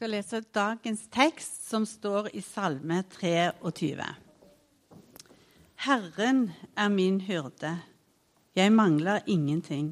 [0.00, 4.04] skal lese dagens tekst, som står i Salme 23.
[5.84, 6.38] Herren
[6.72, 7.74] er min hyrde,
[8.56, 9.90] jeg mangler ingenting.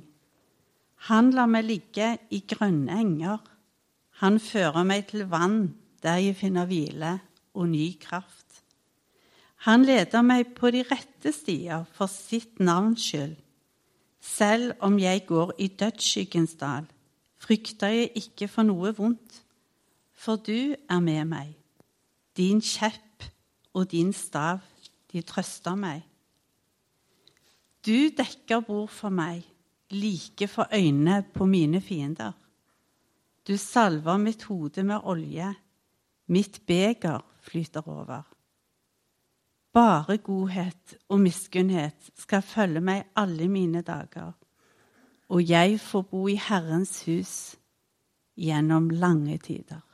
[1.11, 3.43] Han lar meg ligge i grønne enger.
[4.23, 7.11] Han fører meg til vann der jeg finner hvile
[7.53, 8.63] og ny kraft.
[9.69, 13.37] Han leder meg på de rette stier for sitt navns skyld.
[14.25, 16.89] Selv om jeg går i dødsskyggens dal,
[17.37, 19.43] frykter jeg ikke for noe vondt
[20.19, 21.53] for du er med meg.
[22.37, 23.27] Din kjepp
[23.75, 24.61] og din stav,
[25.13, 26.03] de trøster meg.
[27.87, 29.45] Du dekker bord for meg,
[29.95, 32.35] like for øynene på mine fiender.
[33.47, 35.55] Du salver mitt hode med olje,
[36.27, 38.27] mitt beger flyter over.
[39.73, 44.35] Bare godhet og miskunnhet skal følge meg alle mine dager,
[45.29, 47.35] og jeg får bo i Herrens hus
[48.37, 49.88] gjennom lange tider.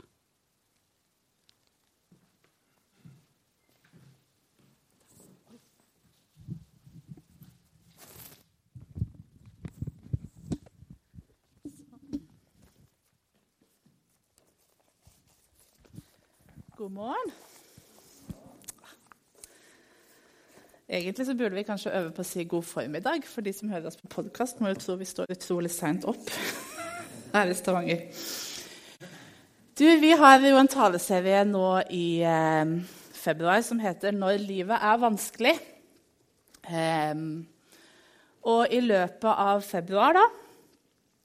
[16.85, 17.31] God morgen.
[20.89, 23.89] Egentlig så burde vi kanskje øve på å si god formiddag, for de som hører
[23.89, 26.29] oss på podkast, må jo tro vi står utrolig seint opp
[27.39, 28.05] her i Stavanger.
[29.81, 32.77] Du, vi har jo en taleserie nå i eh,
[33.17, 35.67] februar som heter 'Når livet er vanskelig'.
[36.69, 37.15] Eh,
[38.45, 40.31] og i løpet av februar da,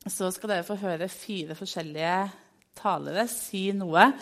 [0.08, 2.20] så skal dere få høre fire forskjellige
[2.80, 4.14] talere si noe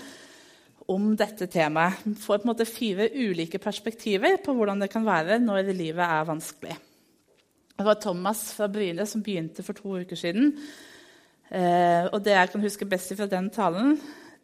[0.87, 2.03] om dette temaet.
[2.21, 6.27] Får på en måte fire ulike perspektiver på hvordan det kan være når livet er
[6.27, 6.77] vanskelig.
[7.77, 10.53] Det var Thomas fra Bryne som begynte for to uker siden.
[11.49, 13.95] Eh, og det jeg kan huske best fra den talen,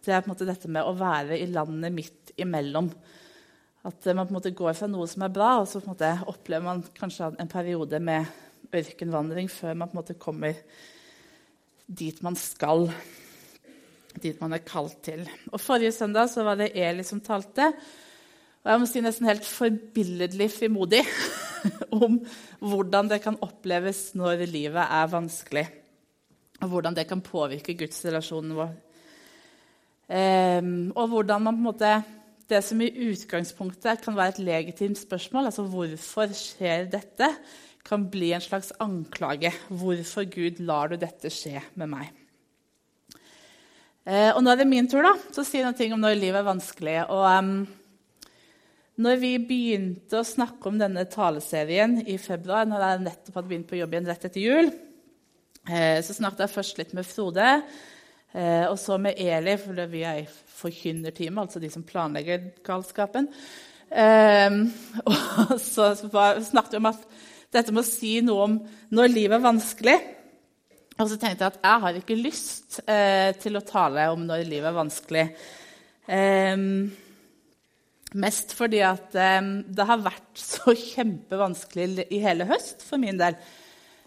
[0.03, 2.91] det er på en måte dette med å være i landet midt imellom.
[3.83, 5.95] At man på en måte går fra noe som er bra, og så på en
[5.95, 8.29] måte opplever man kanskje en periode med
[8.73, 10.59] ørkenvandring før man på en måte kommer
[11.87, 12.87] dit man skal
[14.21, 15.23] dit man er kalt til.
[15.51, 17.71] Og Forrige søndag så var det Eli som talte.
[18.63, 21.01] Og jeg må si nesten helt forbilledlig frimodig
[22.03, 22.21] om
[22.63, 25.65] hvordan det kan oppleves når livet er vanskelig.
[26.63, 28.71] Og hvordan det kan påvirke gudsrelasjonen vår.
[30.13, 31.93] Um, og hvordan man på en måte
[32.49, 37.29] Det som i utgangspunktet kan være et legitimt spørsmål, altså hvorfor skjer dette,
[37.87, 39.53] kan bli en slags anklage.
[39.69, 42.22] Hvorfor Gud lar du dette skje med meg?
[44.03, 46.41] Eh, og nå er det min tur da, til å si noe om når livet
[46.41, 46.97] er vanskelig.
[47.07, 47.53] Og um,
[49.03, 53.69] når vi begynte å snakke om denne taleserien i februar, når jeg nettopp hadde begynt
[53.71, 54.69] på jobb igjen rett etter jul,
[55.65, 57.47] eh, så snakket jeg først litt med Frode,
[58.35, 60.27] eh, og så med Eli, for vi er i
[60.59, 63.31] forkynnerteamet, altså de som planlegger galskapen.
[63.87, 64.59] Eh,
[65.07, 67.07] og så, snakket vi om at
[67.53, 68.59] dette med å si noe om
[68.93, 69.97] når livet er vanskelig
[70.99, 74.45] og så tenkte jeg at jeg har ikke lyst eh, til å tale om når
[74.45, 75.25] livet er vanskelig.
[76.05, 76.65] Eh,
[78.13, 79.41] mest fordi at eh,
[79.73, 83.37] det har vært så kjempevanskelig i hele høst for min del.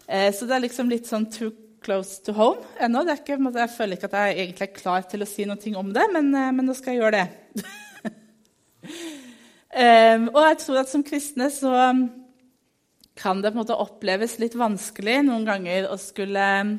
[0.07, 1.51] Eh, så det er liksom litt sånn too
[1.83, 3.03] close to home ennå.
[3.13, 6.07] Ikke, jeg føler ikke at jeg egentlig er klar til å si noe om det,
[6.13, 7.67] men, eh, men nå skal jeg gjøre det.
[9.77, 11.69] Ehm, og jeg tror at som kristne så
[13.17, 16.73] kan det på en måte oppleves litt vanskelig noen ganger å skulle um,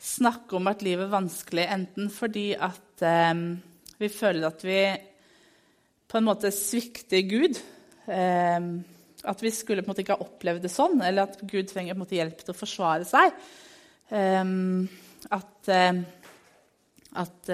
[0.00, 3.40] snakke om at livet er vanskelig, enten fordi at eh,
[3.98, 4.82] vi føler at vi
[6.08, 7.58] på en måte svikter Gud.
[8.06, 8.68] eh,
[9.28, 11.96] at vi skulle på en måte ikke ha opplevd det sånn, eller at Gud trenger
[11.96, 13.34] på en måte hjelp til å forsvare seg.
[14.14, 14.54] Eh,
[15.34, 15.72] at
[17.18, 17.48] at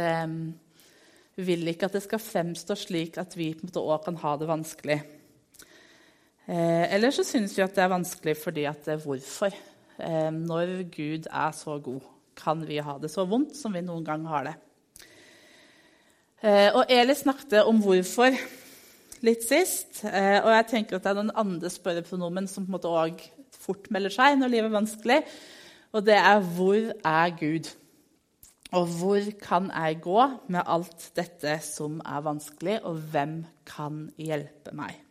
[1.34, 4.18] vi vil ikke at det skal fremstå slik at vi på en måte også kan
[4.20, 4.98] ha det vanskelig.
[6.44, 9.54] Eh, eller så syns vi at det er vanskelig fordi at er hvorfor?
[9.98, 12.02] Eh, når Gud er så god,
[12.36, 14.54] kan vi ha det så vondt som vi noen gang har det?
[16.44, 18.34] Eh, og Eli snakket om hvorfor
[19.24, 20.02] litt sist.
[20.04, 23.22] Eh, og jeg tenker at det er noen andre spørrepronomen som på en måte òg
[23.64, 25.22] fort melder seg når livet er vanskelig.
[25.94, 27.72] Og det er 'Hvor er Gud?'
[28.74, 34.74] Og hvor kan jeg gå med alt dette som er vanskelig, og hvem kan hjelpe
[34.74, 35.03] meg?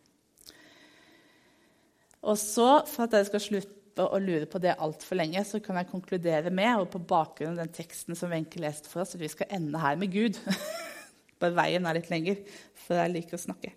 [2.24, 5.78] Og så, for at dere skal slutte å lure på det altfor lenge, så kan
[5.78, 9.22] jeg konkludere med, og på bakgrunn av den teksten som Wenche leste for oss, at
[9.22, 10.40] vi skal ende her med Gud.
[11.42, 12.40] Bare veien er litt lenger,
[12.86, 13.74] for jeg liker å snakke.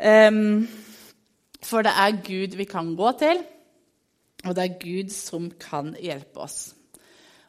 [0.00, 0.68] Um,
[1.64, 3.42] for det er Gud vi kan gå til,
[4.46, 6.60] og det er Gud som kan hjelpe oss.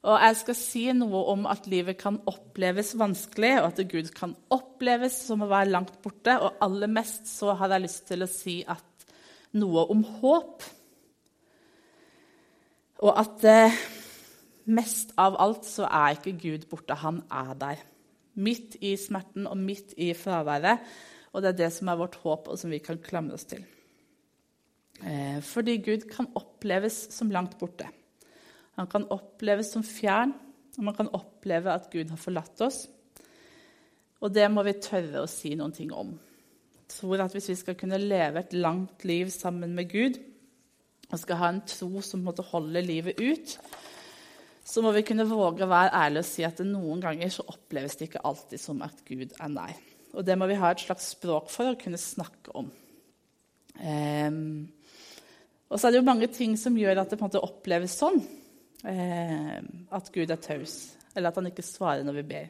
[0.01, 4.33] Og jeg skal si noe om at livet kan oppleves vanskelig, og at Gud kan
[4.49, 6.39] oppleves som å være langt borte.
[6.41, 8.90] Og aller mest så har jeg lyst til å si at
[9.57, 10.65] noe om håp.
[13.01, 13.80] Og at eh,
[14.71, 17.81] mest av alt så er ikke Gud borte, han er der.
[18.42, 20.86] Midt i smerten og midt i fraværet.
[21.31, 23.63] Og det er det som er vårt håp, og som vi kan klamre oss til.
[25.01, 27.88] Eh, fordi Gud kan oppleves som langt borte.
[28.80, 30.33] Han kan oppleves som fjern,
[30.77, 32.86] og man kan oppleve at Gud har forlatt oss.
[34.21, 36.13] Og det må vi tørre å si noen ting om.
[36.91, 40.19] Tror at Hvis vi skal kunne leve et langt liv sammen med Gud,
[41.11, 43.55] og skal ha en tro som måtte holde livet ut,
[44.63, 47.97] så må vi kunne våge å være ærlige og si at noen ganger så oppleves
[47.99, 49.73] det ikke alltid som at Gud er nær.
[50.15, 52.69] Og det må vi ha et slags språk for å kunne snakke om.
[53.81, 54.69] Um,
[55.71, 57.97] og så er det jo mange ting som gjør at det på en måte oppleves
[57.99, 58.19] sånn
[58.81, 62.47] Um, at Gud er taus, eller at han ikke svarer når vi ber.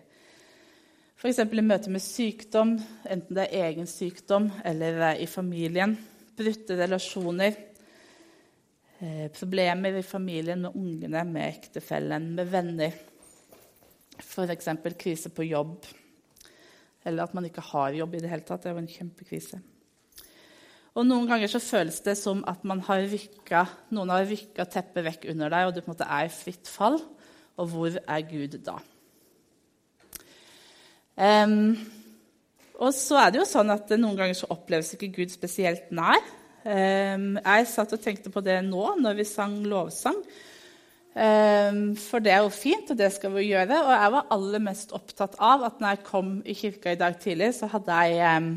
[1.21, 1.37] F.eks.
[1.37, 2.71] i møte med sykdom,
[3.05, 5.91] enten det er egen sykdom eller i familien.
[6.33, 7.59] Brutte relasjoner.
[8.97, 12.97] Eh, problemer i familien med ungene, med ektefellen, med venner.
[14.17, 14.71] F.eks.
[14.97, 15.85] krise på jobb.
[17.05, 18.65] Eller at man ikke har jobb i det hele tatt.
[18.65, 19.59] Det jo en kjempekrise.
[20.97, 25.29] Og Noen ganger så føles det som at har rykka, noen har rykka teppet vekk
[25.35, 26.97] under deg, og du på en måte er i fritt fall.
[27.61, 28.79] Og hvor er Gud da?
[31.15, 31.75] Um,
[32.81, 36.21] og så er det jo sånn at Noen ganger så oppleves ikke Gud spesielt nær.
[36.63, 40.17] Um, jeg satt og tenkte på det nå når vi sang lovsang.
[41.11, 43.81] Um, for det er jo fint, og det skal vi gjøre.
[43.83, 47.17] Og jeg var aller mest opptatt av at når jeg kom i kirka i dag
[47.21, 48.53] tidlig, så hadde jeg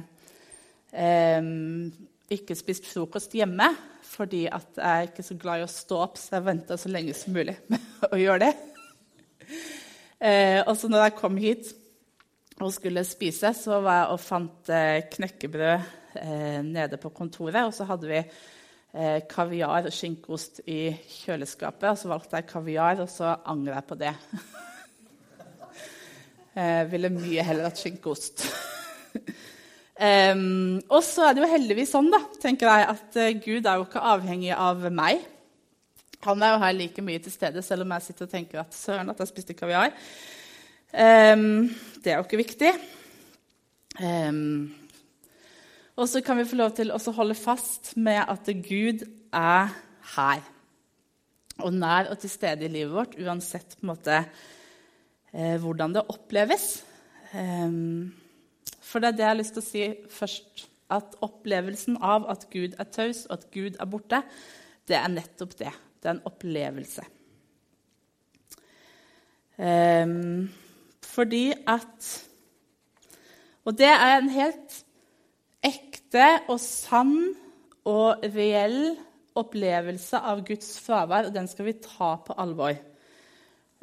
[2.34, 3.66] ikke spist frokost hjemme
[4.14, 7.14] fordi jeg er ikke så glad i å stå opp, så jeg venta så lenge
[7.18, 8.52] som mulig med å gjøre det.
[10.22, 11.72] Uh, og så når jeg kom hit
[12.62, 15.86] og skulle spise, så var jeg og fant eh, knekkebrød
[16.20, 17.64] eh, nede på kontoret.
[17.66, 21.88] Og så hadde vi eh, kaviar og skinkeost i kjøleskapet.
[21.90, 24.12] Og så valgte jeg kaviar, og så angrer jeg på det.
[26.54, 28.46] Jeg ville mye heller hatt skinkeost.
[29.94, 33.78] Um, og så er det jo heldigvis sånn da, tenker jeg, at uh, Gud er
[33.78, 35.26] jo ikke avhengig av meg.
[36.24, 38.78] Han er jo her like mye til stede, selv om jeg sitter og tenker at
[38.78, 39.90] søren at jeg spiste kaviar.
[40.92, 41.70] Um,
[42.04, 42.72] det er jo ikke viktig.
[44.02, 44.74] Um,
[45.94, 49.70] og så kan vi få lov til å holde fast med at Gud er
[50.16, 50.42] her.
[51.62, 56.02] Og nær og til stede i livet vårt, uansett på en måte eh, hvordan det
[56.10, 56.82] oppleves.
[57.30, 58.10] Um,
[58.82, 59.84] for det er det jeg har lyst til å si
[60.18, 60.66] først.
[60.94, 64.20] At opplevelsen av at Gud er taus, og at Gud er borte,
[64.84, 65.70] det er nettopp det.
[66.02, 67.06] Det er en opplevelse.
[69.56, 70.50] Um,
[71.14, 72.12] fordi at
[73.64, 74.74] Og det er en helt
[75.64, 77.16] ekte og sann
[77.88, 78.96] og reell
[79.34, 82.76] opplevelse av Guds fravær, og den skal vi ta på alvor.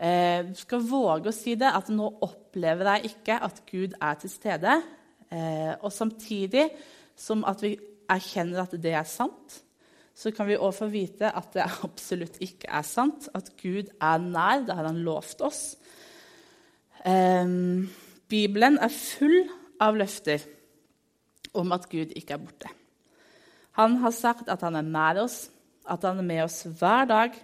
[0.01, 4.21] Eh, du skal våge å si det, at nå opplever jeg ikke at Gud er
[4.21, 4.77] til stede.
[5.31, 6.69] Eh, og samtidig
[7.17, 7.75] som at vi
[8.11, 9.61] erkjenner at det er sant,
[10.13, 13.29] så kan vi òg få vite at det absolutt ikke er sant.
[13.37, 14.65] At Gud er nær.
[14.67, 15.61] Det har han lovt oss.
[17.05, 17.47] Eh,
[18.31, 19.43] Bibelen er full
[19.81, 20.43] av løfter
[21.57, 22.69] om at Gud ikke er borte.
[23.79, 25.45] Han har sagt at han er nær oss,
[25.87, 27.35] at han er med oss hver dag,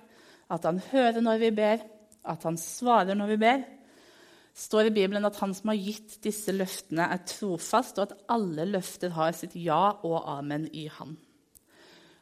[0.52, 1.84] at han hører når vi ber,
[2.28, 3.64] at han svarer når vi ber.
[3.64, 8.28] Det står i Bibelen at han som har gitt disse løftene, er trofast, og at
[8.34, 11.16] alle løfter har sitt ja og amen i han.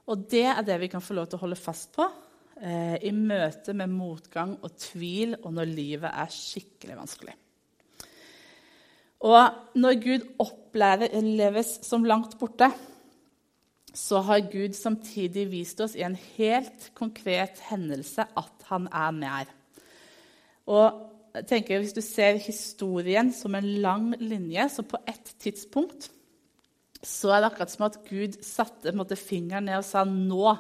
[0.06, 2.06] Og det er det vi kan få lov til å holde fast på
[2.62, 7.36] eh, i møte med motgang og tvil, og når livet er skikkelig vanskelig.
[9.26, 12.70] Og når Gud oppleves som langt borte,
[13.96, 19.52] så har Gud samtidig vist oss i en helt konkret hendelse at han er nær.
[20.68, 26.10] Og jeg tenker Hvis du ser historien som en lang linje, så på ett tidspunkt
[27.04, 30.56] så er det akkurat som at Gud satte måte, fingeren ned og sa nå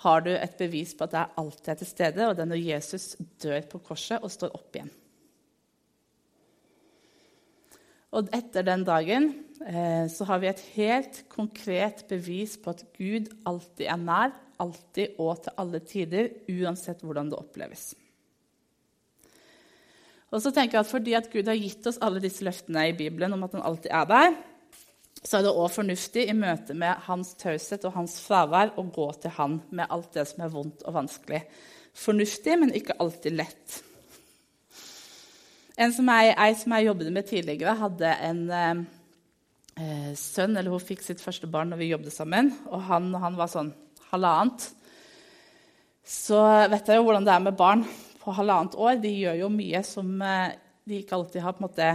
[0.00, 2.62] har du et bevis på at jeg alltid er til stede, og det er når
[2.64, 3.06] Jesus
[3.42, 4.92] dør på korset og står opp igjen.
[8.10, 9.28] Og etter den dagen
[9.62, 15.20] eh, så har vi et helt konkret bevis på at Gud alltid er nær, alltid
[15.22, 17.92] og til alle tider, uansett hvordan det oppleves.
[20.30, 22.96] Og så tenker jeg at Fordi at Gud har gitt oss alle disse løftene i
[22.96, 24.36] Bibelen om at han alltid er der,
[25.20, 29.10] så er det òg fornuftig i møte med hans taushet og hans fravær å gå
[29.20, 31.42] til han med alt det som er vondt og vanskelig.
[31.96, 33.80] Fornuftig, men ikke alltid lett.
[35.80, 38.82] En som jeg, jeg som jeg jobbet med tidligere, hadde en eh,
[39.80, 42.52] eh, sønn eller Hun fikk sitt første barn når vi jobbet sammen.
[42.68, 43.72] Og han, han var sånn
[44.10, 44.70] halvannet.
[46.04, 46.40] Så
[46.72, 47.84] vet jeg jo hvordan det er med barn
[48.20, 48.96] på halvannet år.
[49.00, 50.56] De gjør jo mye som eh,
[50.88, 51.92] de ikke alltid har på en måte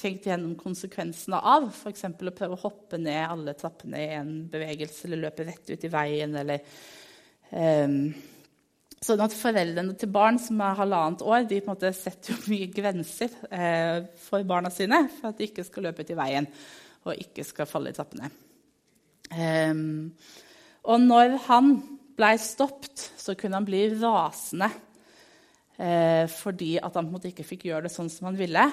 [0.00, 1.68] tenkt gjennom konsekvensene av.
[1.70, 2.06] F.eks.
[2.08, 5.92] å prøve å hoppe ned alle trappene i en bevegelse eller løpe rett ut i
[5.92, 6.36] veien.
[6.42, 6.66] eller...
[7.50, 8.12] Um,
[9.00, 12.40] sånn at Foreldrene til barn som er halvannet år, de på en måte setter jo
[12.52, 16.48] mye grenser eh, for barna sine for at de ikke skal løpe ut i veien
[17.08, 18.28] og ikke skal falle i trappene.
[19.30, 20.10] Um,
[20.84, 21.72] og når han
[22.18, 24.68] blei stoppet, så kunne han bli rasende
[25.80, 28.66] eh, fordi at han på en måte ikke fikk gjøre det sånn som han ville.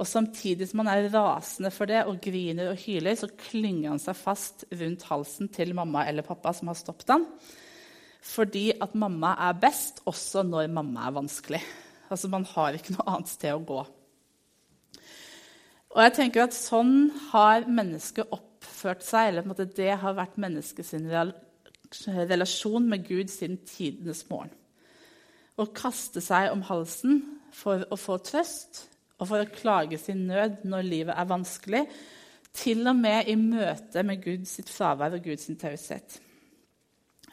[0.00, 4.00] Og samtidig som han er rasende for det og griner og hyler, så klynger han
[4.00, 7.26] seg fast rundt halsen til mamma eller pappa som har stoppet han.
[8.24, 11.60] Fordi at mamma er best også når mamma er vanskelig.
[12.10, 13.80] Altså Man har ikke noe annet sted å gå.
[15.90, 20.16] Og jeg tenker at Sånn har mennesket oppført seg, eller på en måte det har
[20.16, 20.94] vært menneskets
[22.06, 24.52] relasjon med Gud siden tidenes morgen.
[25.60, 27.20] Å kaste seg om halsen
[27.52, 28.86] for å få trøst
[29.20, 31.84] og for å klage sin nød når livet er vanskelig,
[32.56, 36.18] til og med i møte med Guds fravær og Guds taushet.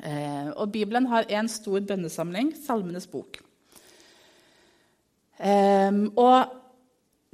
[0.05, 3.39] Eh, og Bibelen har en stor bønnesamling, Salmenes bok.
[5.41, 6.53] Eh, og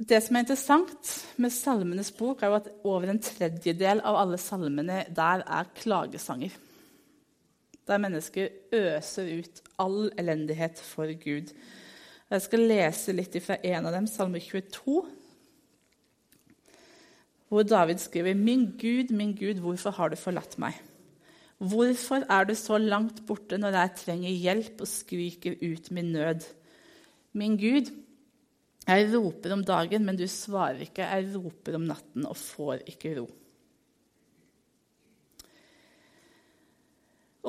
[0.00, 5.04] det som er interessant med Salmenes bok, er at over en tredjedel av alle salmene
[5.14, 6.56] der er klagesanger.
[7.84, 11.52] Der mennesker øser ut all elendighet for Gud.
[12.34, 14.94] Jeg skal lese litt fra en av dem, Salme 22,
[17.46, 20.80] hvor David skriver.: Min Gud, min Gud, hvorfor har du forlatt meg?
[21.62, 26.42] Hvorfor er du så langt borte når jeg trenger hjelp og skriker ut min nød?
[27.38, 27.92] Min Gud,
[28.88, 31.06] jeg roper om dagen, men du svarer ikke.
[31.06, 33.28] Jeg roper om natten og får ikke ro.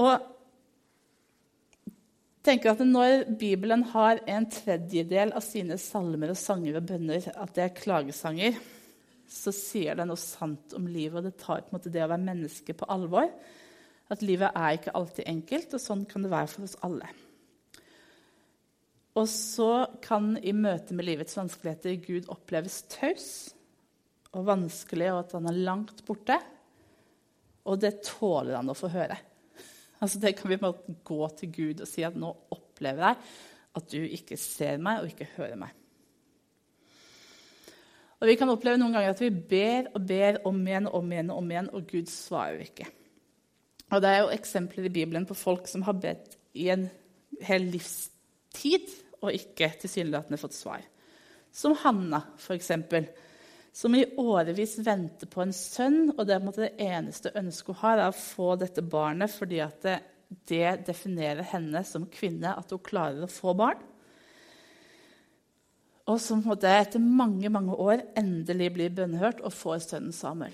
[0.05, 0.34] Og
[2.45, 7.53] tenker at Når Bibelen har en tredjedel av sine salmer og sanger og bønner at
[7.57, 8.57] det er klagesanger,
[9.25, 12.09] så sier det noe sant om livet, og det tar på en måte det å
[12.11, 13.29] være menneske på alvor.
[14.13, 17.09] At livet er ikke alltid enkelt, og sånn kan det være for oss alle.
[19.15, 19.71] Og så
[20.03, 23.29] kan i møte med livets vanskeligheter Gud oppleves taus
[24.35, 26.37] og vanskelig, og at han er langt borte.
[27.65, 29.17] Og det tåler han å få høre.
[30.05, 33.17] Altså Det kan vi bare gå til Gud og si at nå opplever jeg
[33.75, 35.71] at du ikke ser meg og ikke hører meg.
[38.21, 41.09] Og Vi kan oppleve noen ganger at vi ber og ber om igjen og om
[41.11, 42.87] igjen, og om igjen, og Gud svarer ikke.
[43.91, 46.87] Og Det er jo eksempler i Bibelen på folk som har bedt i en
[47.43, 48.87] hel livstid
[49.19, 50.85] og ikke tilsynelatende fått svar.
[51.51, 52.71] Som Hanna, f.eks.,
[53.75, 56.13] som i årevis venter på en sønn.
[56.15, 59.97] og Det, det eneste ønsket hun har, er å få dette barnet fordi det,
[60.47, 63.81] det, definerer henne som kvinne, at hun klarer å få barn.
[66.05, 70.53] Og som etter mange mange år endelig blir bønnhørt og får sønnen Samuel.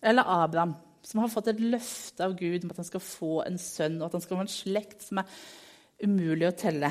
[0.00, 0.74] Eller Abraham,
[1.04, 4.08] som har fått et løfte av Gud om at han skal få en sønn, og
[4.08, 5.42] at han skal få en slekt som er
[6.04, 6.90] umulig å telle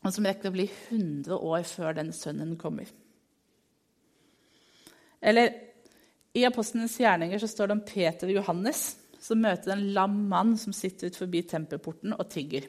[0.00, 2.88] og som rekker å bli 100 år før den sønnen kommer.
[5.20, 5.52] Eller
[6.36, 8.82] i Apostlenes gjerninger så står det om Peter og Johannes
[9.20, 12.68] som møter en lam mann som sitter ut forbi tempelporten og tigger.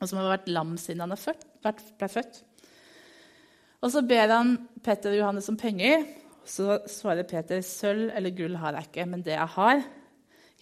[0.00, 2.40] Og som har vært lam siden han ble født.
[3.84, 6.02] Og så ber han Peter og Johannes om penger.
[6.46, 9.84] Så svarer Peter sølv eller gull har jeg ikke, men det jeg har,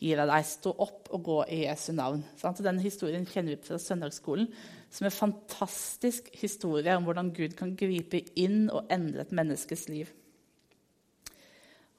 [0.00, 0.48] gir jeg deg.
[0.48, 2.22] Stå opp og gå i Jesu navn.
[2.40, 4.50] Så denne historien kjenner vi fra søndagsskolen
[4.94, 10.12] som en fantastisk historie om hvordan Gud kan gripe inn og endre et menneskes liv.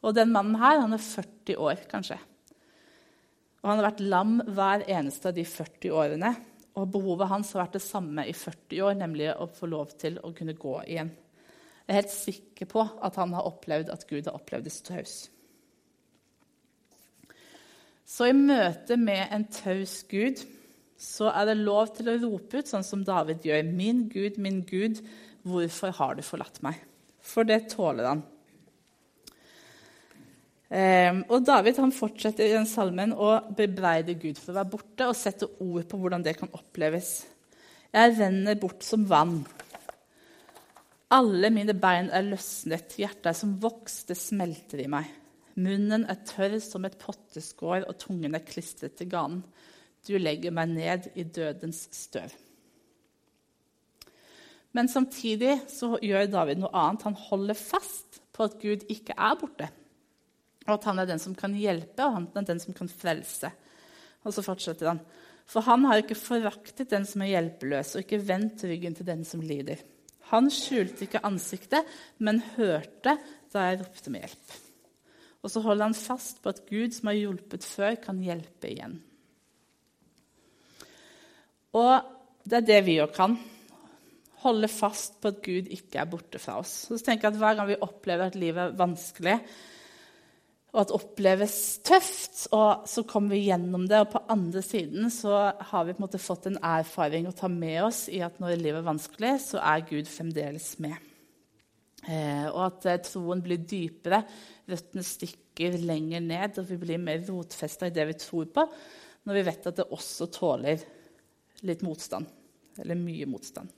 [0.06, 2.20] Og den mannen her han er 40 år, kanskje.
[3.64, 6.36] Og Han har vært lam hver eneste av de 40 årene.
[6.78, 10.20] Og behovet hans har vært det samme i 40 år, nemlig å få lov til
[10.22, 11.10] å kunne gå igjen.
[11.86, 15.16] Jeg er helt sikker på at han har opplevd at Gud har opplevd det taus.
[18.06, 20.44] Så i møte med en taus Gud
[21.02, 23.66] så er det lov til å rope ut, sånn som David gjør.
[23.66, 25.02] 'Min Gud, min Gud,
[25.44, 26.86] hvorfor har du forlatt meg?'
[27.22, 28.24] For det tåler han.
[30.76, 35.06] Um, og David han fortsetter i den salmen å bebreide Gud for å være borte
[35.08, 37.22] og sette ord på hvordan det kan oppleves.
[37.96, 39.38] Jeg renner bort som vann.
[41.16, 45.08] Alle mine bein er løsnet, hjertet er som voks, det smelter i meg.
[45.56, 49.46] Munnen er tørr som et potteskår, og tungen er klistret til ganen.
[50.04, 52.36] Du legger meg ned i dødens støv.
[54.76, 57.08] Men samtidig så gjør David noe annet.
[57.08, 59.72] Han holder fast på at Gud ikke er borte.
[60.66, 63.52] Og at han er den som kan hjelpe, og han er den som kan frelse.
[64.26, 65.02] Og så fortsetter han.
[65.46, 69.22] For han har ikke foraktet den som er hjelpeløs, og ikke vendt ryggen til den
[69.28, 69.84] som lider.
[70.32, 71.86] Han skjulte ikke ansiktet,
[72.18, 73.18] men hørte
[73.54, 74.56] da jeg ropte med hjelp.
[75.46, 78.98] Og så holder han fast på at Gud, som har hjulpet før, kan hjelpe igjen.
[81.78, 81.94] Og
[82.48, 83.36] det er det vi òg kan.
[84.42, 86.74] Holde fast på at Gud ikke er borte fra oss.
[86.90, 89.38] Så tenker jeg at Hver gang vi opplever at livet er vanskelig,
[90.76, 94.02] og at det oppleves tøft, og så kommer vi gjennom det.
[94.04, 97.48] Og på andre siden så har vi på en måte fått en erfaring å ta
[97.52, 100.98] med oss i at når livet er vanskelig, så er Gud fremdeles med.
[102.12, 104.20] Eh, og at eh, troen blir dypere,
[104.68, 108.68] røttene stikker lenger ned, og vi blir mer rotfesta i det vi tror på,
[109.26, 110.86] når vi vet at det også tåler
[111.66, 112.28] litt motstand.
[112.84, 113.72] Eller mye motstand.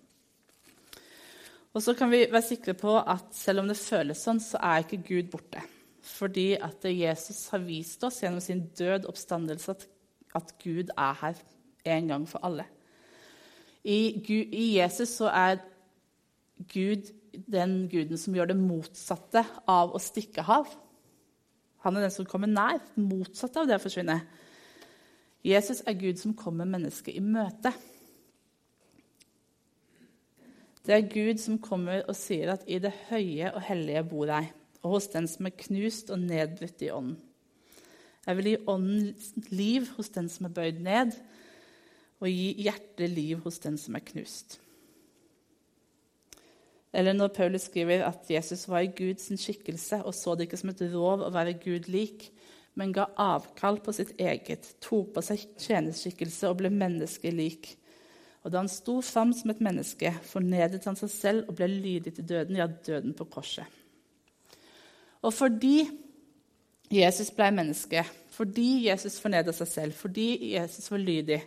[1.77, 4.82] Og så kan vi være sikre på at selv om det føles sånn, så er
[4.82, 5.62] ikke Gud borte
[6.07, 9.85] fordi at Jesus har vist oss gjennom sin død oppstandelse at,
[10.35, 11.39] at Gud er her
[11.87, 12.65] en gang for alle.
[13.83, 14.19] I,
[14.51, 15.61] I, Jesus så er
[16.73, 17.11] Gud
[17.47, 20.71] den guden som gjør det motsatte av å stikke av.
[21.85, 24.17] Han er den som kommer nær, motsatt av det å forsvinne.
[25.45, 27.71] Jesus er Gud som kommer mennesket i møte.
[30.87, 34.49] Det er Gud som kommer og sier at i det høye og hellige bor jeg
[34.84, 37.17] og hos den som er knust og nedbrutt i ånden.
[38.27, 41.13] Jeg vil gi ånden liv hos den som er bøyd ned,
[42.19, 44.57] og gi hjertet liv hos den som er knust.
[46.98, 50.72] Eller når Paulus skriver at Jesus var i Guds skikkelse og så det ikke som
[50.74, 52.29] et rov å være Gud lik,
[52.77, 57.72] men ga avkall på sitt eget, tok på seg tjenerskikkelse og ble menneskelik.
[58.46, 62.13] Og da han sto fram som et menneske, fornedret han seg selv og ble lydig
[62.17, 63.65] til døden, ja, døden på korset.
[65.25, 65.88] Og fordi
[66.93, 71.42] Jesus ble menneske, fordi Jesus fornedra seg selv, fordi Jesus var lydig,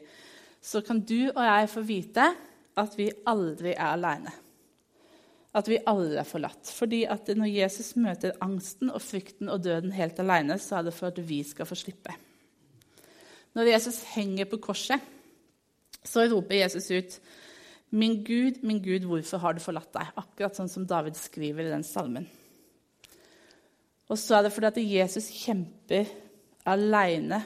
[0.60, 2.26] så kan du og jeg få vite
[2.80, 4.32] at vi aldri er aleine.
[5.56, 6.68] At vi aldri er forlatt.
[6.76, 10.94] Fordi at når Jesus møter angsten og frykten og døden helt aleine, så er det
[10.94, 12.14] for at vi skal få slippe.
[13.56, 15.00] Når Jesus henger på korset,
[16.06, 17.20] så roper Jesus ut
[17.90, 20.12] Min Gud, min Gud, hvorfor har du forlatt deg?
[20.14, 22.28] Akkurat sånn som David skriver i den salmen.
[24.10, 26.08] Og så er det fordi at Jesus kjemper
[26.66, 27.38] aleine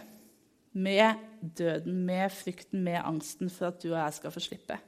[0.73, 1.21] med
[1.59, 4.79] døden, med frykten, med angsten for at du og jeg skal få slippe.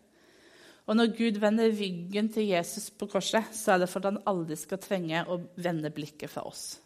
[0.87, 4.23] Og når Gud vender ryggen til Jesus på korset, så er det for at han
[4.27, 6.79] aldri skal trenge å vende blikket fra oss.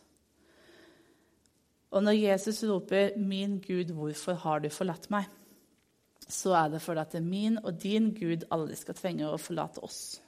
[1.90, 5.30] Og når Jesus roper 'Min Gud, hvorfor har du forlatt meg?',
[6.28, 10.20] så er det fordi at min og din Gud aldri skal trenge å forlate oss.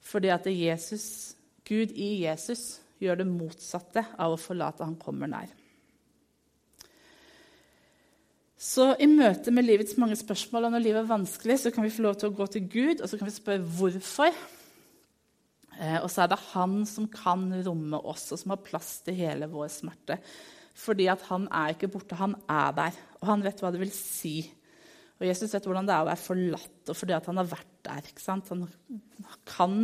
[0.00, 5.50] Fordi at Jesus, Gud i Jesus gjør det motsatte av å forlate han kommer nær.
[8.58, 11.92] Så i møte med livets mange spørsmål og når livet er vanskelig, så kan vi
[11.94, 14.34] få lov til å gå til Gud og så kan vi spørre hvorfor.
[15.78, 19.14] Eh, og så er det han som kan romme oss, og som har plass til
[19.20, 20.18] hele vår smerte.
[20.78, 23.94] Fordi at han er ikke borte, han er der, og han vet hva det vil
[23.94, 24.40] si.
[25.18, 27.72] Og Jesus vet hvordan det er å være forlatt, og fordi at han har vært
[27.86, 28.10] der.
[28.26, 28.66] Han
[29.46, 29.80] kan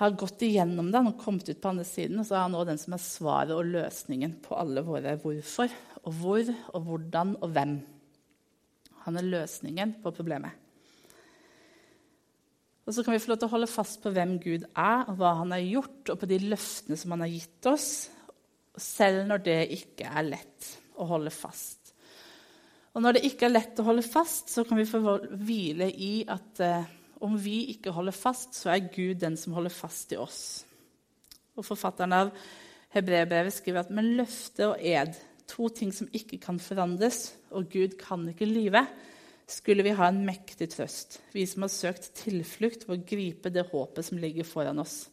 [0.00, 2.20] har gått igjennom den og kommet ut på andre siden.
[2.20, 5.72] Og så er han nå den som er svaret og løsningen på alle våre hvorfor
[6.02, 7.76] og hvor og hvordan og hvem.
[9.04, 10.58] Han er løsningen på problemet.
[12.82, 15.14] Og så kan vi få lov til å holde fast på hvem Gud er, og
[15.20, 17.90] hva han har gjort, og på de løftene som han har gitt oss,
[18.74, 21.92] selv når det ikke er lett å holde fast.
[22.92, 25.00] Og når det ikke er lett å holde fast, så kan vi få
[25.46, 26.90] hvile i at eh,
[27.22, 30.42] om vi ikke holder fast, så er Gud den som holder fast i oss.
[31.56, 32.32] Og Forfatteren av
[32.92, 35.14] Hebreerbrevet skriver at med løfte og ed,
[35.48, 38.84] to ting som ikke kan forandres, og Gud kan ikke lyve,
[39.48, 43.66] skulle vi ha en mektig trøst, vi som har søkt tilflukt ved å gripe det
[43.72, 45.06] håpet som ligger foran oss.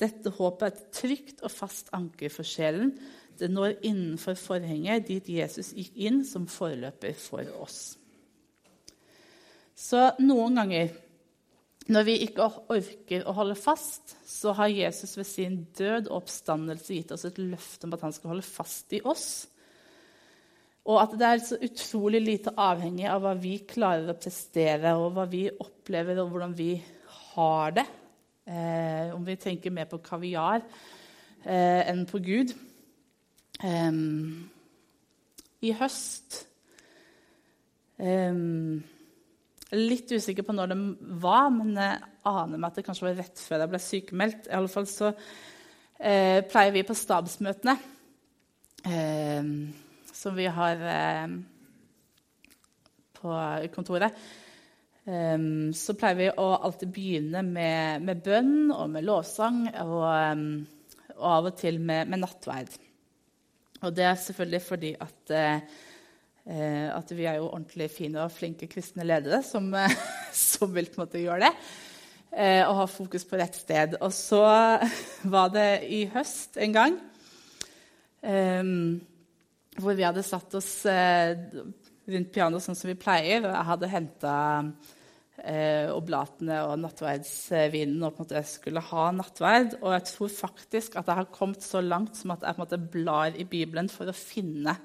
[0.00, 2.94] Dette håpet er et trygt og fast anker for sjelen.
[3.38, 7.96] Det når innenfor forhenget dit Jesus gikk inn som forløper for oss.
[9.74, 10.92] Så noen ganger
[11.92, 16.96] når vi ikke orker å holde fast, så har Jesus ved sin død og oppstandelse
[16.96, 19.26] gitt oss et løfte om at han skal holde fast i oss.
[20.88, 25.12] Og at det er så utrolig lite avhengig av hva vi klarer å prestere, og
[25.16, 26.72] hva vi opplever, og hvordan vi
[27.34, 27.86] har det.
[28.44, 32.52] Eh, om vi tenker mer på kaviar eh, enn på Gud.
[33.64, 34.00] Eh,
[35.64, 36.40] I høst
[38.00, 38.36] er
[39.76, 40.78] litt usikker på når det
[41.22, 41.98] var, men jeg
[42.30, 44.48] aner meg at det kanskje var rett før jeg ble sykemeldt.
[44.48, 47.74] I alle fall så eh, pleier vi på stabsmøtene,
[48.90, 49.50] eh,
[50.14, 51.36] som vi har eh,
[53.18, 53.34] på
[53.74, 54.24] kontoret,
[55.08, 61.14] eh, så pleier vi å alltid begynne med, med bønn og med lovsang og, eh,
[61.18, 62.80] og av og til med, med nattverd.
[63.84, 65.60] Og det er selvfølgelig fordi at, eh,
[66.44, 69.94] at vi er jo ordentlig fine og flinke kristne ledere som, eh,
[70.32, 71.52] som vil på en måte gjøre det.
[72.34, 73.96] Eh, og ha fokus på rett sted.
[74.02, 74.42] Og så
[75.34, 76.98] var det i høst en gang
[78.20, 78.62] eh,
[79.80, 81.32] hvor vi hadde satt oss eh,
[82.04, 83.46] rundt pianoet sånn som vi pleier.
[83.46, 84.36] Og jeg hadde henta
[85.40, 89.78] eh, oblatene og nattverdsvinen og på en måte skulle ha nattverd.
[89.80, 92.66] Og jeg tror faktisk at jeg har kommet så langt som at jeg på en
[92.66, 94.76] måte blar i Bibelen for å finne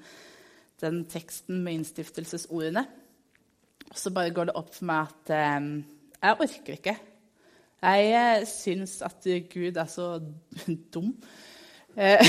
[0.82, 2.84] den teksten med innstiftelsesordene.
[3.90, 5.70] Og så bare går det opp for meg at eh,
[6.20, 6.96] jeg orker ikke.
[7.80, 10.18] Jeg eh, syns at Gud er så
[10.94, 11.14] dum.
[11.96, 12.20] Eh,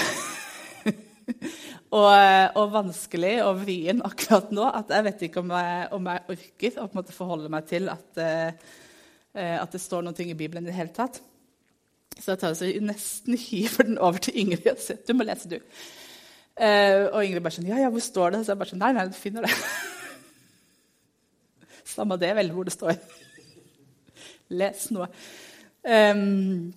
[1.97, 6.09] og, eh, og, vanskelig og vrien akkurat nå at jeg vet ikke om jeg, om
[6.11, 10.71] jeg orker å forholde meg til at, eh, at, det står noe i Bibelen i
[10.71, 11.21] det hele tatt.
[12.17, 15.51] Så jeg tar så nesten hiver den over til Ingrid og sier du må lese,
[15.51, 15.59] du.
[16.61, 18.43] Uh, og Ingrid bare sånn Ja, ja, hvor står det?
[18.45, 19.55] Så jeg bare sånn Nei, nei, du finner det.
[21.95, 22.99] Samme det vel hvor det står.
[24.53, 25.07] Les noe.
[25.81, 26.69] Um,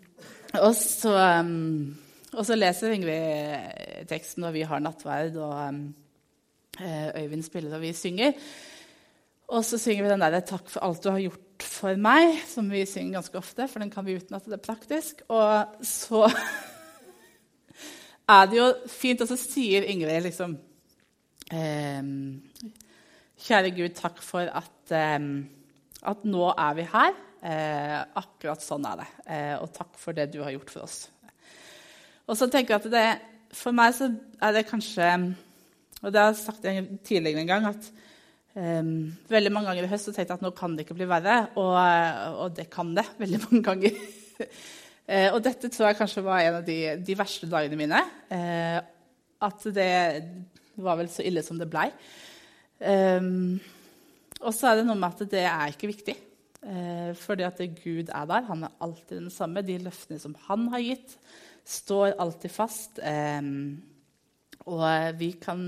[0.56, 1.92] og så um,
[2.34, 5.82] og så leser Ingrid teksten, og vi har nattverd, og um,
[6.80, 8.32] Øyvind spiller, og vi synger.
[9.54, 12.70] Og så synger vi den der 'Takk for alt du har gjort for meg', som
[12.70, 15.22] vi synger ganske ofte, for den kan vi uten at det er praktisk.
[15.28, 16.26] Og så
[18.28, 20.56] er det jo fint, og så sier Ingrid liksom
[21.52, 22.14] um,
[23.44, 25.44] Kjære Gud, takk for at, um,
[26.02, 27.16] at nå er vi her.
[27.44, 29.06] Eh, akkurat sånn er det.
[29.28, 31.02] Eh, og takk for det du har gjort for oss.
[32.24, 33.08] Og så tenker jeg at det,
[33.54, 34.08] For meg så
[34.40, 35.04] er det kanskje
[36.00, 36.64] Og det har jeg sagt
[37.04, 37.90] tidligere en gang at
[38.56, 41.10] um, veldig mange ganger i høst så tenkte jeg at nå kan det ikke bli
[41.10, 41.36] verre.
[41.60, 41.76] Og,
[42.40, 44.00] og det kan det veldig mange ganger.
[45.08, 48.02] uh, og dette tror jeg kanskje var en av de, de verste dagene mine.
[48.30, 48.80] Uh,
[49.44, 49.94] at det
[50.80, 51.88] var vel så ille som det blei.
[52.80, 53.58] Um,
[54.40, 56.16] og så er det noe med at det er ikke viktig.
[56.64, 58.48] Uh, fordi at Gud er der.
[58.48, 59.64] Han er alltid den samme.
[59.66, 61.18] De løftene som han har gitt,
[61.64, 62.98] står alltid fast.
[64.64, 65.62] og vi kan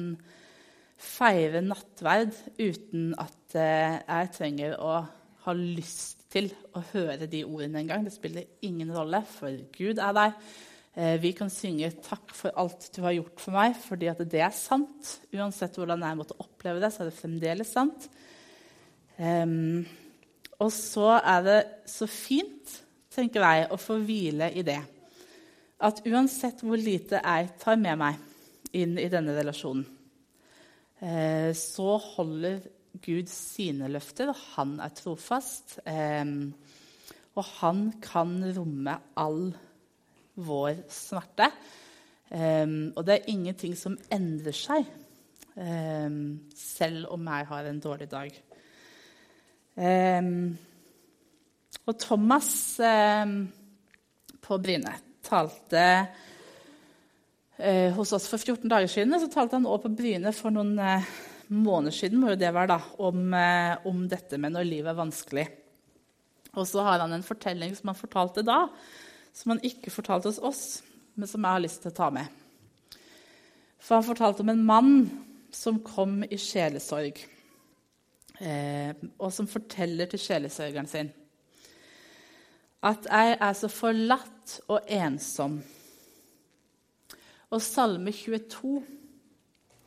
[0.97, 4.99] feire nattverd uten at eh, jeg trenger å
[5.45, 8.07] ha lyst til å høre de ordene en gang.
[8.07, 10.35] Det spiller ingen rolle, for Gud er der.
[10.95, 14.41] Eh, vi kan synge 'Takk for alt du har gjort for meg', fordi at det
[14.41, 15.21] er sant.
[15.33, 18.09] Uansett hvordan jeg måtte oppleve det, så er det fremdeles sant.
[19.19, 19.87] Um,
[20.61, 24.83] og så er det så fint, tenker jeg, å få hvile i det
[25.85, 29.85] at uansett hvor lite jeg tar med meg inn i denne relasjonen,
[31.01, 32.61] eh, så holder
[33.03, 35.79] Gud sine løfter, han er trofast.
[35.87, 36.25] Eh,
[37.37, 39.51] og han kan romme all
[40.37, 41.51] vår smerte.
[42.31, 44.87] Eh, og det er ingenting som endrer seg,
[45.57, 48.35] selv om jeg har en dårlig dag.
[51.87, 52.51] og Thomas
[54.47, 54.93] på Bryne
[55.27, 55.83] talte
[57.59, 59.17] eh, hos oss for 14 dager siden.
[59.21, 61.09] Så talte han også på Bryne for noen eh,
[61.53, 64.99] måneder siden må jo det være da, om, eh, om, dette med når livet er
[64.99, 65.47] vanskelig.
[66.57, 68.65] Og så har han en fortelling som han fortalte da,
[69.37, 70.65] som han ikke fortalte hos oss,
[71.15, 72.43] men som jeg har lyst til å ta med.
[73.79, 74.95] For han fortalte om en mann
[75.55, 77.21] som kom i sjelesorg,
[78.41, 81.15] eh, og som forteller til sjelesørgeren sin
[82.87, 85.59] at jeg er så forlatt og ensom.
[87.51, 88.83] Og Salme 22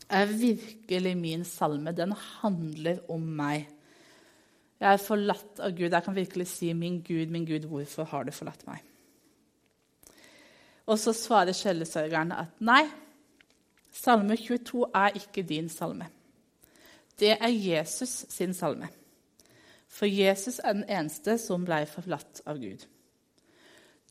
[0.09, 1.91] er virkelig min salme.
[1.91, 3.67] Den handler om meg.
[4.79, 5.91] Jeg er forlatt av Gud.
[5.91, 8.83] Jeg kan virkelig si, 'Min Gud, min Gud, hvorfor har du forlatt meg?'
[10.87, 12.87] Og så svarer skjellesørgeren at nei,
[13.91, 16.07] salme 22 er ikke din salme.
[17.19, 18.87] Det er Jesus sin salme.
[19.87, 22.85] For Jesus er den eneste som ble forlatt av Gud.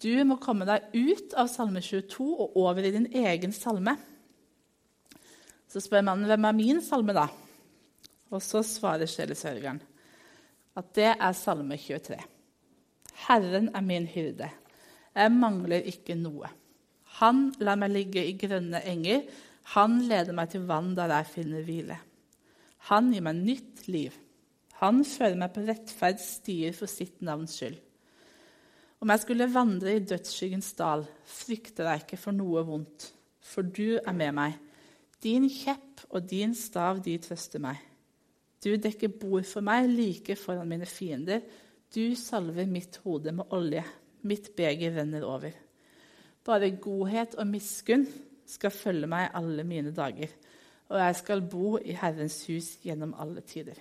[0.02, 3.96] Du må komme deg ut av Salme 22 og over i din egen salme.
[5.68, 7.26] Så spør man hvem er min salme, da?
[8.32, 9.80] Og så svarer sjelesørgeren
[10.78, 12.18] at det er Salme 23.
[13.26, 14.46] Herren er min hyrde.
[15.16, 16.50] Jeg mangler ikke noe.
[17.18, 19.24] Han lar meg ligge i grønne enger.
[19.74, 21.98] Han leder meg til vann der jeg finner hvile.
[22.92, 24.14] Han gir meg nytt liv.
[24.78, 27.80] Han fører meg på rettferds stier for sitt navns skyld.
[29.02, 33.10] Om jeg skulle vandre i dødsskyggens dal, frykter jeg ikke for noe vondt,
[33.42, 34.56] for du er med meg.
[35.22, 37.80] Din kjepp og din stav, de trøster meg.
[38.64, 41.42] Du dekker bord for meg like foran mine fiender.
[41.94, 43.84] Du salver mitt hode med olje.
[44.22, 45.54] Mitt beger renner over.
[46.44, 48.06] Bare godhet og miskunn
[48.48, 50.32] skal følge meg alle mine dager,
[50.88, 53.76] og jeg skal bo i Herrens hus gjennom alle tider.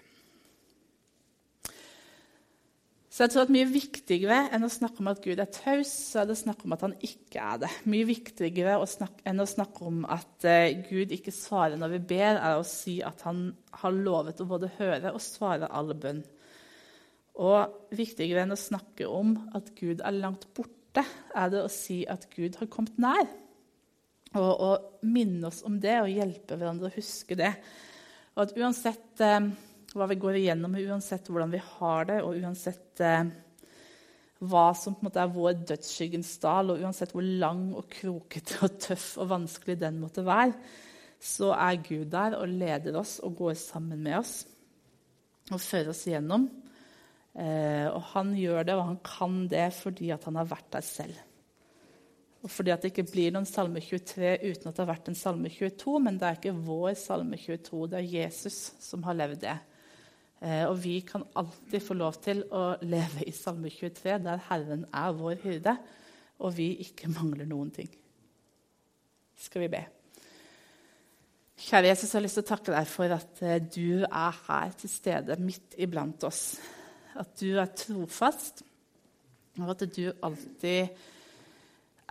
[3.17, 6.19] Så jeg tror at Mye viktigere enn å snakke om at Gud er taus, så
[6.21, 7.69] er det å snakke om at han ikke er det.
[7.89, 12.01] Mye viktigere å snakke, enn å snakke om at uh, Gud ikke svarer når vi
[12.12, 13.47] ber, er å si at han
[13.82, 16.21] har lovet å både høre og svare all bønn.
[17.41, 21.01] Og viktigere enn å snakke om at Gud er langt borte,
[21.34, 23.25] er det å si at Gud har kommet nær.
[24.38, 27.56] Og, og minne oss om det og hjelpe hverandre å huske det.
[28.38, 29.49] Og at uansett uh,
[29.97, 33.29] hva vi går igjennom, uansett hvordan vi har det, og uansett eh,
[34.45, 38.62] hva som på en måte er vår dødsskyggens dal, og uansett hvor lang og krokete
[38.65, 40.53] og tøff og vanskelig den måtte være,
[41.17, 44.43] så er Gud der og leder oss og går sammen med oss
[45.49, 46.45] og fører oss igjennom.
[47.38, 51.23] Eh, og han gjør det, og han kan det fordi han har vært der selv.
[52.45, 55.17] Og fordi at det ikke blir noen Salme 23 uten at det har vært en
[55.17, 59.41] Salme 22, men det er ikke vår Salme 22, det er Jesus som har levd
[59.45, 59.57] det.
[60.38, 64.86] Eh, og vi kan alltid få lov til å leve i Salme 23, der Herren
[64.93, 65.73] er vår hyrde,
[66.45, 67.89] og vi ikke mangler noen ting.
[69.38, 69.84] Skal vi be?
[71.58, 74.78] Kjære Jesus, jeg har lyst til å takke deg for at eh, du er her
[74.78, 76.43] til stede midt iblant oss.
[77.17, 78.62] At du er trofast,
[79.58, 80.93] og at du alltid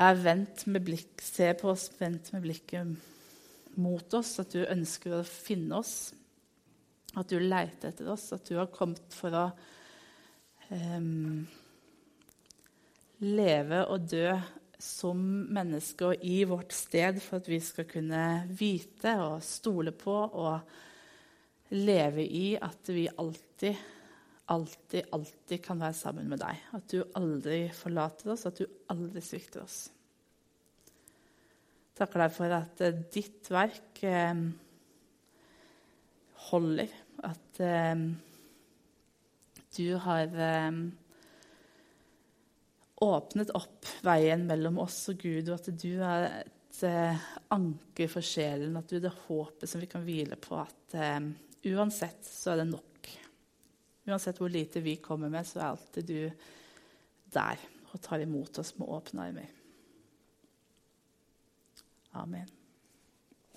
[0.02, 4.34] er vendt med blikk, ser på oss, vendt med blikket mot oss.
[4.42, 6.10] At du ønsker å finne oss,
[7.16, 9.46] at du leter etter oss, at du har kommet for å
[10.68, 11.46] um,
[13.24, 14.28] leve og dø
[14.78, 15.20] som
[15.56, 18.22] mennesker i vårt sted for at vi skal kunne
[18.58, 23.80] vite og stole på og leve i at vi alltid,
[24.52, 26.60] alltid, alltid kan være sammen med deg.
[26.76, 29.80] At du aldri forlater oss, at du aldri svikter oss.
[31.96, 34.44] Takker deg for at ditt verk eh,
[36.50, 36.92] holder
[37.24, 37.94] at eh,
[39.76, 40.78] du har eh,
[43.06, 48.24] åpnet opp veien mellom oss og Gud, og at du er et eh, anker for
[48.24, 50.58] sjelen, at du er det håpet som vi kan hvile på.
[50.62, 51.20] At eh,
[51.72, 53.12] uansett så er det nok.
[54.06, 56.20] Uansett hvor lite vi kommer med, så er alltid du
[57.36, 59.52] der og tar imot oss med åpne armer.
[62.16, 62.55] Amen.